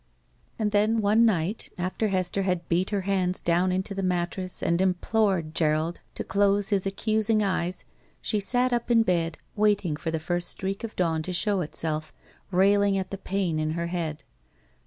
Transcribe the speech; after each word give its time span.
And 0.57 0.71
then, 0.71 0.99
one 0.99 1.27
night, 1.27 1.71
after 1.77 2.07
Hester 2.07 2.41
had 2.41 2.67
beat 2.67 2.89
her 2.89 3.01
hands 3.01 3.39
down 3.39 3.71
into 3.71 3.93
the 3.93 4.01
mattress 4.01 4.63
and 4.63 4.81
implored 4.81 5.53
Gerald 5.53 5.99
to 6.15 6.23
dose 6.23 6.69
his 6.69 6.87
accusing 6.87 7.43
eyes, 7.43 7.85
she 8.19 8.39
sat 8.39 8.73
up 8.73 8.89
in 8.89 9.03
bed, 9.03 9.37
waiting 9.55 9.95
for 9.95 10.09
the 10.09 10.17
first 10.19 10.49
streak 10.49 10.83
of 10.83 10.95
dawn 10.95 11.21
to 11.21 11.33
show 11.33 11.61
itself, 11.61 12.15
railing 12.49 12.97
at 12.97 13.11
the 13.11 13.19
pain 13.19 13.59
in 13.59 13.73
her 13.73 13.85
head. 13.93 14.23